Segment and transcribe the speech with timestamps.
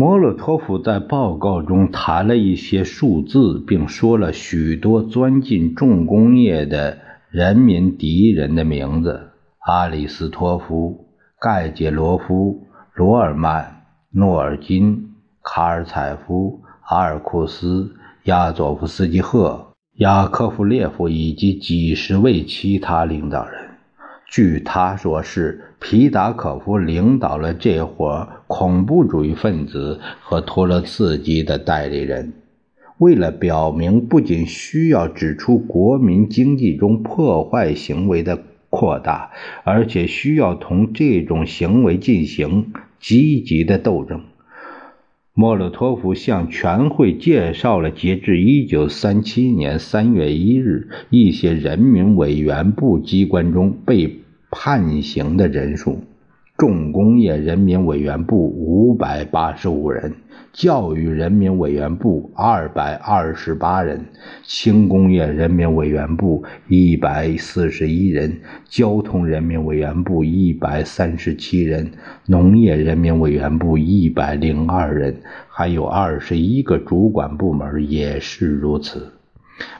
[0.00, 6.96] 莫洛托夫在报告中谈了一些数字，并说了许多钻进重工业的
[7.28, 11.04] 人民敌人的名字：阿里斯托夫、
[11.38, 15.10] 盖杰罗夫、罗尔曼、诺尔金、
[15.42, 23.68] 卡尔采夫、阿尔库斯、亚佐夫斯基赫、雅科夫列夫以及几十位其他领导人。
[24.30, 32.34] 据他说，是皮达可夫领导了这伙恐怖主义分子和托洛茨基的代理人。
[32.98, 39.30] 为了表明，不仅需要指出国民经济中破坏行为的扩大，
[39.64, 44.20] 而且需要同这种行为进行积极的斗争。
[45.32, 54.19] 莫洛托夫向全会介绍了截至1937年3月1日一些人民委员部机关中被
[54.50, 55.98] 判刑的人数：
[56.58, 60.12] 重工业人民委员部585人，
[60.52, 64.04] 教育人民委员部228人，
[64.42, 71.92] 轻工业人民委员部141人，交通人民委员部137人，
[72.26, 75.16] 农业人民委员部102人，
[75.48, 79.19] 还有21个主管部门也是如此。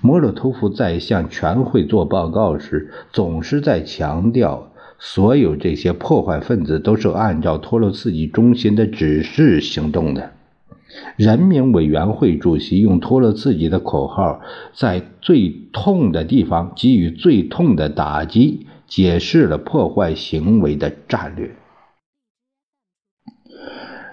[0.00, 10.32] 莫洛托夫在向全会做报告时，总是在强调，所有这些破坏分子都是按照托洛茨基中心的指示行动的。
[11.16, 14.40] 人民委员会主席用托洛茨基的口号，
[14.72, 21.54] 在最痛的地方给予最痛的打击，解释了破坏行为的战略。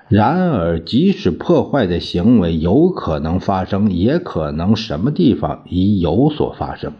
[0.08, 6.94] 然而，即使破坏的行为有可能发生，也可能什么地方已有所发生。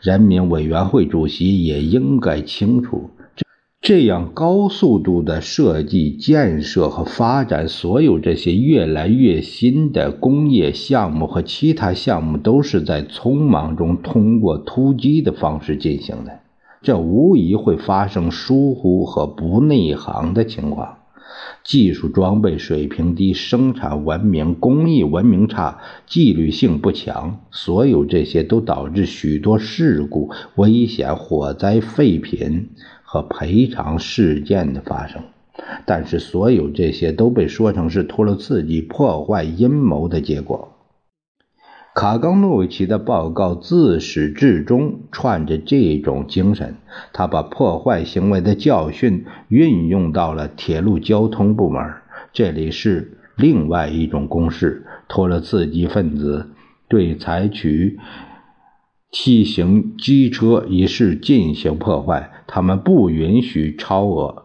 [0.00, 3.46] 人民委员会主席也应该清楚，这
[3.80, 16.40] 这样高速度的设计、建设和发展所有这些越来越新的工业项目和其他项目，都是在匆忙中通过突击的方式进行的。
[16.82, 20.97] 这无疑会发生疏忽和不内行的情况。
[21.64, 32.70] 技术装备水平低，生产文明、工艺文明差，纪律性不强，所有这些都导致许多事故、危险、火灾、废品
[33.02, 35.22] 和赔偿事件的发生。
[35.84, 40.77] 但是，所有这些都被说成是托洛茨基破坏阴谋的结果。
[41.98, 46.76] 卡冈诺维奇的报告自始至终串着这种精神，
[47.12, 51.82] 他把破坏行为的教训运用到了铁路交通部门。
[52.32, 56.50] 这里是另外一种公式：托洛茨基分子
[56.86, 57.98] 对采取
[59.10, 64.44] T 型机车一事进行破坏，他们不允许超额。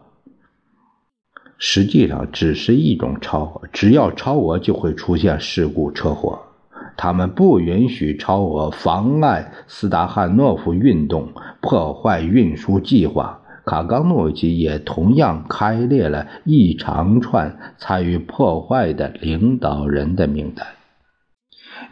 [1.60, 6.43] 实际上，只是一种超额，只要超额就会出现事故、车祸。
[6.96, 11.30] 他们不允许超额，妨碍斯达汉诺夫运动，
[11.62, 13.40] 破坏运输计划。
[13.66, 20.68] 卡冈诺维奇也同样开列了一长串参与破坏的领导人的名单。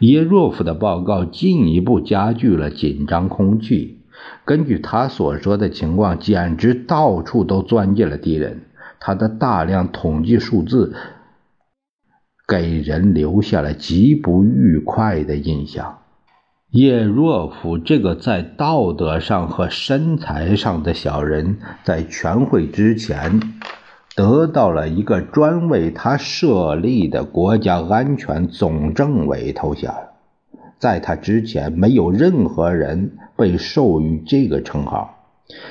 [0.00, 4.00] 耶若夫的报告进一步加剧了紧张空气。
[4.44, 8.66] 根据他所说的情况，简直到处都钻进了敌人。
[9.00, 10.94] 他的大量统计数字。
[12.52, 16.00] 给人留下了极不愉快的印象。
[16.68, 23.40] 叶若夫这个在道德上和身材上的小人，在全会之前
[24.14, 29.90] 得到了一个专为他设立的国家安全总政委头衔。
[30.78, 35.24] 在他之前，没有任何人被授予这个称号。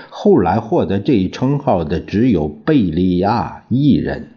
[0.09, 4.29] 后来获得这一称号的只有贝利亚一人。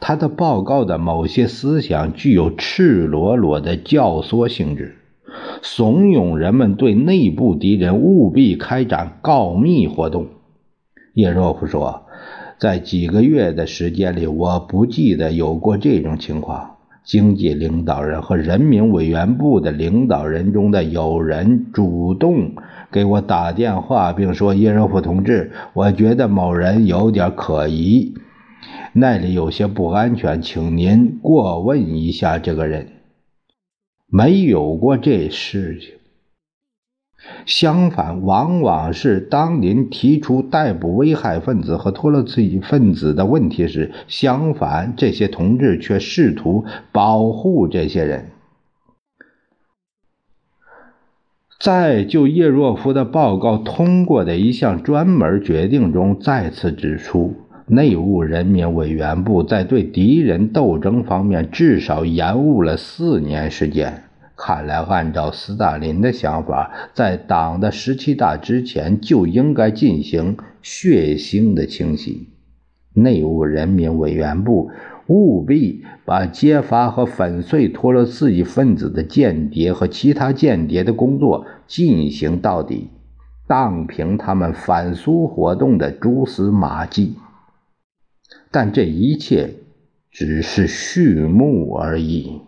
[0.00, 4.96] 他的报告的某些思想具有赤裸裸的教唆性质，
[5.62, 10.26] 怂恿人们对内部敌人务必开展告密活动。
[11.14, 12.02] 叶若夫说，
[12.58, 16.76] 在几个月的时间里，我不记得有过这种情况。
[17.04, 22.52] 经济领导人和人民委员部的领导人中的有人主动
[22.92, 28.14] 给我打电话，并说：“叶若夫同志，我觉得某人有点可疑，
[28.92, 32.88] 那里有些不安全，请您过问一下这个人。”
[34.14, 35.94] 没有过这事情。
[37.46, 48.32] 相反，往往是当您提出逮捕危害分子和托洛茨基分子的问题时，相反，这些同志却试图保护这些人。
[51.60, 57.36] 在就叶若夫的报告通过的一项专门决定中，再次指出，
[57.66, 64.04] 内务人民委员部在对敌人斗争方面至少延误了四年时间。
[64.36, 72.28] 看来，按照斯大林的想法，在党的十七大之前就应该进行血腥的清洗。
[72.94, 74.70] 内务人民委员部
[75.06, 82.90] 务必把揭发和粉碎托洛茨基分子的间谍和其他间谍的工作进行到底，
[83.46, 87.14] 荡平他们反苏活动的蛛丝马迹。
[88.52, 89.54] 但这一切
[90.10, 92.42] 只是序幕而已。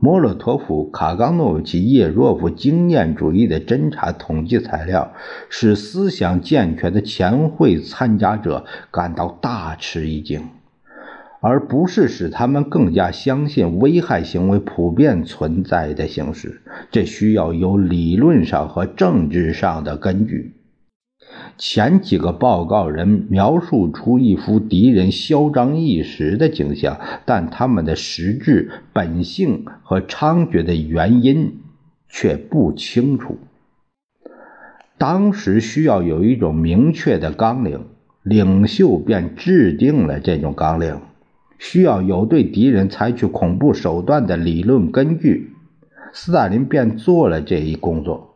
[0.00, 5.12] 莫洛托夫、卡冈诺维奇、叶若夫经验主义的侦查统计材料，
[5.48, 10.42] 使思想健全的前会参加者感到大吃一惊，
[11.40, 16.62] 而不是使他们更加相信危害行为普遍存在的形式。
[16.92, 20.57] 这需要有理论上和政治上的根据。
[21.56, 31.58] 前几个报告人描述出一幅敌人嚣张一时的景象，但他们的实质、本性和猖獗的原因
[32.08, 33.38] 却不清楚。
[34.96, 37.86] 当时需要有一种明确的纲领，
[38.22, 40.96] 领袖便制定了这种纲领；
[41.58, 45.52] 需要有对敌人采取恐怖手段的理论根据，
[46.12, 48.27] 斯大林便做了这一工作。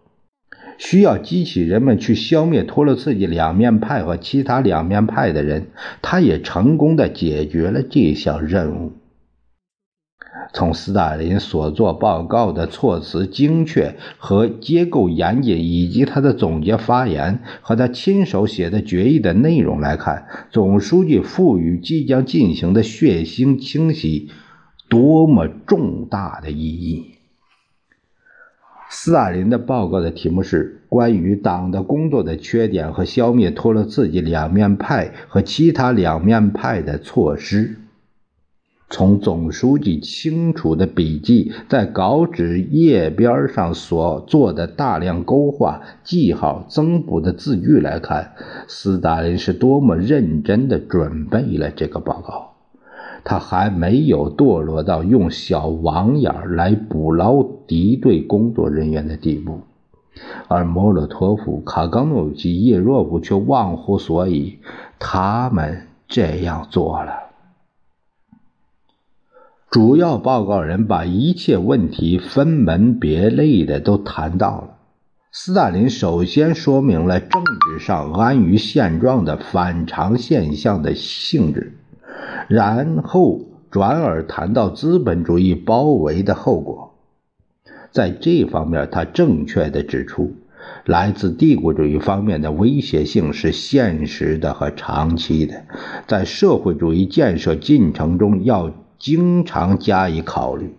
[0.78, 5.68] 需要激起人们去消灭托洛茨基两面派和其他两面派的人，
[6.00, 8.92] 他也成功的解决了这项任务。
[10.54, 24.30] 从斯大林所作报告的措辞精确和结构严谨，以及他的总结发言和他亲手写的决议的内容来看，总书记赋予即将进行的血腥清洗
[24.88, 27.12] 多么重大的意义。
[28.94, 37.68] 斯大林的报告的题目是《关于党的工作的缺点和消灭托洛茨基两面派和其他两面派的措施》。
[38.90, 48.32] 从总书记清楚的笔记，在稿纸页边上所做的大量勾画、记号、增补的字句来看，
[48.68, 52.51] 斯大林是多么认真地准备了这个报告。
[53.24, 59.60] 他还没有堕落到用小网眼来捕捞敌对工作人员的地步，
[60.48, 64.58] 而莫洛托夫、卡冈诺维奇、叶若夫却忘乎所以，
[64.98, 67.12] 他们这样做了。
[69.70, 74.68] 主要报告人把一切问题分门别类的都谈到了。
[75.30, 81.78] 斯大林首先说明了政治上安于现状的反常现象的性质。
[82.48, 83.40] 然后
[83.70, 86.94] 转而谈到资本主义包围的后果，
[87.90, 90.34] 在这方面，他正确的指出，
[90.84, 95.64] 来自帝国主义方面的威胁性是现实的和长期的，
[96.06, 100.74] 在社会主义建设进程中要经常加以考虑。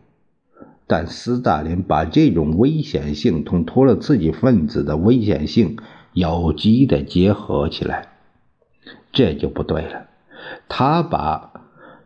[0.85, 5.77] 但斯大林把这种危险性同托洛茨基分子的危险性
[6.11, 8.09] 有机的结合起来，
[9.11, 10.07] 这就不对了。
[10.67, 11.52] 他把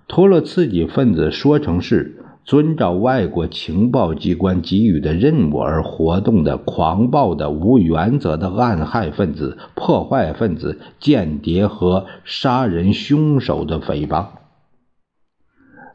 [0.08, 14.28] 托洛茨基分子说成是遵照外国情报机关给予的任务而活动的狂暴的、无原则的暗害分子、破坏分子、间谍和杀人凶手的诽谤。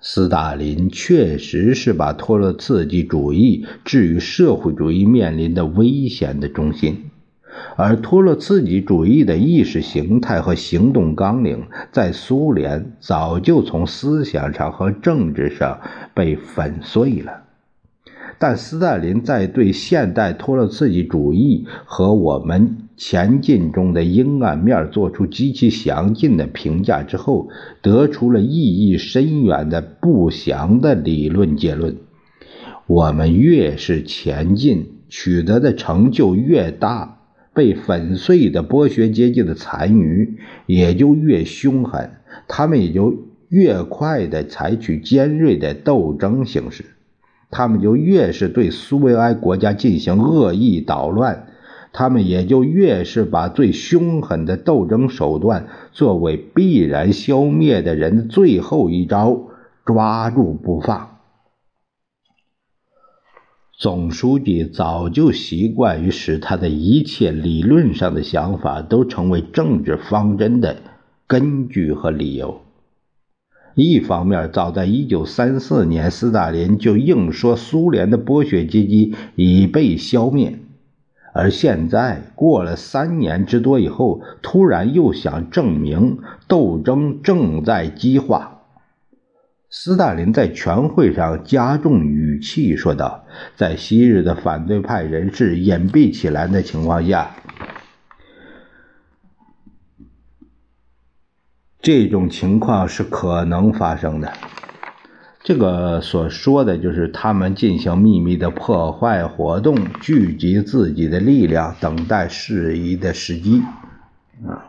[0.03, 7.12] 斯大林确实是把托洛茨基主义置于社会主义面临的危险的中心。
[7.77, 15.81] 而托洛茨基主义的意识形态和行动纲领，在苏联早就从思想上和政治上
[16.15, 17.43] 被粉碎了。
[18.39, 27.49] 但斯大林在对现代托洛茨基主义和我们前进中的阴暗面做出极其详尽的评价之后，
[27.81, 31.97] 得出了意义深远的不祥的理论结论：
[32.89, 37.21] 我们越是前进，取得的成就越大。
[37.55, 42.11] 被粉碎的剥削阶级的残余也就越凶狠，
[42.49, 43.15] 他们也就
[43.49, 46.85] 越快的采取尖锐的斗争形式，
[47.51, 51.49] 他们就越是对苏维埃国家进行恶意捣乱，
[51.93, 59.39] 他们也就越是把最凶狠的斗争手段作为必然消灭的人的最后一招
[59.85, 61.12] 抓住不放。
[63.79, 70.77] 总书记早就习惯于使他的一切理论上的想法都成为政治方针的
[71.27, 72.61] 根据和理由。
[73.75, 80.59] 一方面，早在1934年，斯大林就硬说苏联的剥削阶级已被消灭，
[81.33, 88.52] 而现在过了三年之多以后，突然又想证明斗争正在激化。
[89.75, 93.25] 斯大林在全会上加重语气说道
[93.57, 97.31] ：“在昔日的反对派人士隐蔽起来的情况下。”
[101.81, 104.31] 这种情况是可能发生的。
[105.43, 113.63] 这个所说的就是他们进行秘密的破坏活动，聚集自己的力量，等待适宜的时机。
[114.47, 114.69] 啊，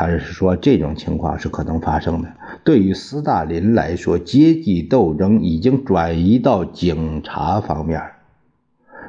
[0.00, 2.28] 他是说这种情况是可能发生的。
[2.64, 8.00] 对于斯大林来说，阶级斗争已经转移到警察方面。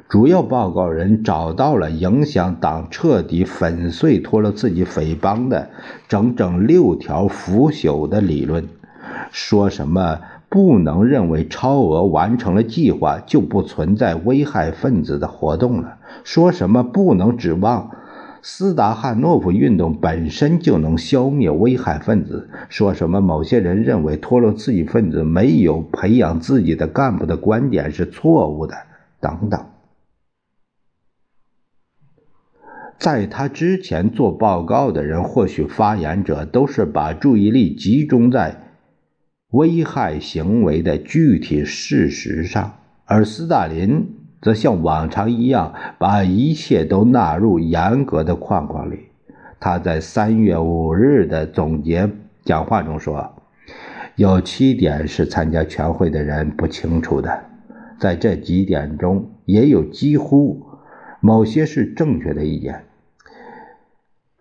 [0.10, 5.69] 主要报告人找到了影响党彻底粉碎托洛茨基匪帮的
[6.10, 8.67] 整整六条腐朽的理论，
[9.31, 10.19] 说什么
[10.50, 17.91] 不能认为超额完成了计划就不存在危害分子的活动了，说什么不能指望
[18.43, 28.75] 斯达汉诺夫运动本身就能消灭危害分子，说什么某些人认为托洛茨基分子没有培养自己的干部的观点是错误的，
[29.19, 29.63] 等等。
[32.98, 38.57] 在他之前做报告的人，或许发言者都是把注意力集中在
[39.51, 49.07] 危害行为的具体事实上，而斯大林则像往常一样，把一切都纳入严格的框框里。
[49.60, 52.10] 他在三月五日的总结
[52.43, 53.33] 讲话中说
[54.17, 57.43] ：“有七点是参加全会的人不清楚的，
[58.00, 60.65] 在这几点中，也有几乎
[61.19, 62.83] 某些是正确的意见。”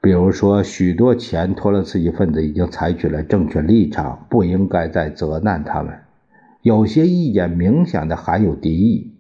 [0.01, 5.93] 比如说，许多前托洛茨基分子已经采取了正确立场，不应该再责难他们。
[6.63, 9.13] 有些意见明显的含有敌意。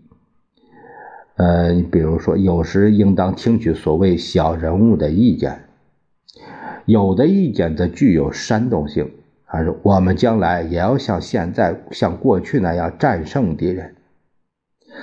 [1.40, 5.60] 呃，比如说，有时应当听取所谓小人物的意见。
[6.84, 9.10] 有的意见则具有煽动性，
[9.46, 13.94] 他说我们将来也要像现在、像过去那样战胜敌人。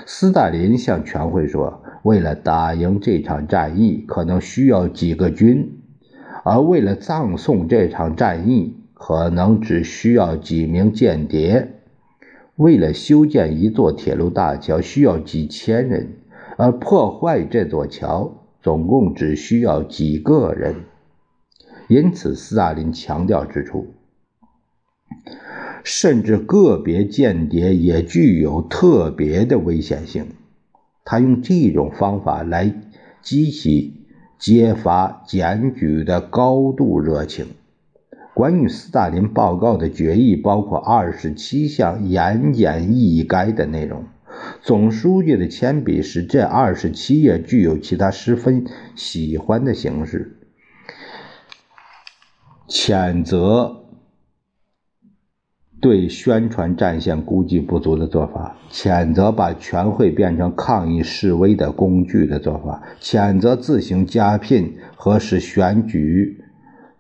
[0.06, 5.70] 斯大林向全会说：“为了打赢这场战役，可能需要几个军；
[6.44, 11.70] 而为了葬送这场战役，可能只需要几名间谍；
[12.58, 16.06] 为了修建一座铁路大桥，需要几千人；
[16.58, 20.76] 而破坏这座桥，总共只需要几个人。”
[21.88, 23.94] 因此，斯大林强调指出。
[25.84, 30.28] 甚至个别间谍也具有特别的危险性。
[31.06, 32.76] 他用这种方法来
[33.22, 34.06] 激起
[34.38, 37.46] 揭发检举的高度热情。
[38.34, 44.04] 关于斯大林报告的决议包括二十七项言简意赅的内容。
[44.68, 50.36] 总书记的铅笔使这二十七页具有其他十分喜欢的形式：
[52.68, 53.86] 谴责。
[55.80, 66.44] 对宣传战线估计不足的做法，谴责把全会变成抗议示威的工具的做法，谴责自行加聘和使选举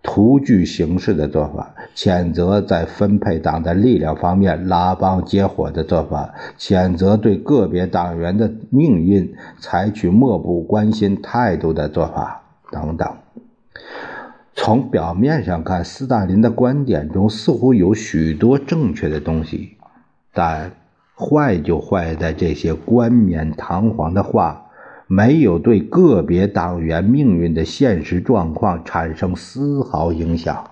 [0.09, 13.17] 徒具形式的做法，谴责在分配党的力量方面拉帮结伙的做法，谴责对个别党员的命运采取漠不关心态度的做法等等。
[14.55, 19.77] 从表面上看，斯大林的观点中似乎有许多正确的东西，
[20.33, 20.71] 但
[21.15, 24.66] 坏就坏在这些冠冕堂皇的话
[25.07, 30.71] 没有对个别党员命运的现实状况产生丝毫影响。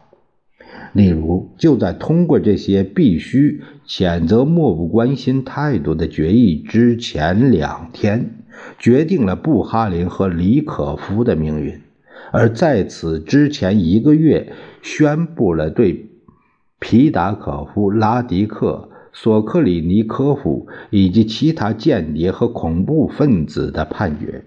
[0.94, 8.44] 例如，就在通过这些必须谴责漠不关心态度的决议之前两天，
[8.78, 11.82] 决定了布哈林和李可夫的命运。
[12.32, 14.52] 而在此之前一个月，
[14.82, 16.10] 宣布了对
[16.80, 24.44] 皮达可夫、拉迪克、索克里尼科夫以及其他间谍和恐怖分子的判决，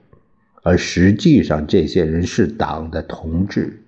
[0.63, 3.83] 而实际上这些人是党的同志，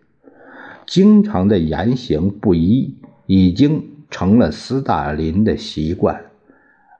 [0.86, 2.94] 经常的言行不一，
[3.26, 6.18] 已经成了斯大林的习惯。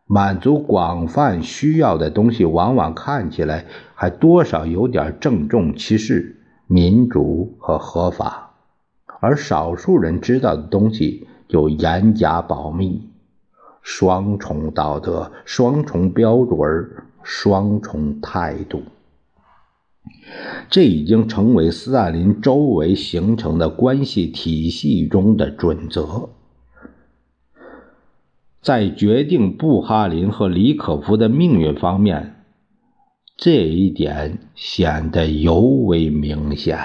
[0.06, 8.50] 满足广泛需要的东西，往往看起来还多少有点郑重其事、民主和合法；
[9.20, 13.08] 而少数人知道的东西，就严加保密。
[13.82, 16.58] 双重道德、双重标准、
[17.22, 18.82] 双重态度，
[20.68, 26.30] 这已经成为斯大林周围形成的关系体系中的准则。
[28.62, 32.44] 在决定布哈林和李可夫的命运方面，
[33.36, 36.78] 这一点显得尤为明显。